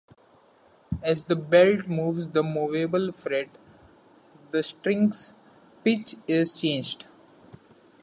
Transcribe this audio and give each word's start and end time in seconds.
As 1.03 1.25
the 1.25 1.35
belt 1.35 1.85
moves 1.87 2.29
the 2.29 2.41
movable 2.41 3.11
fret, 3.11 3.49
the 4.49 4.63
string's 4.63 5.33
pitch 5.83 6.15
is 6.27 6.59
changed. 6.59 7.05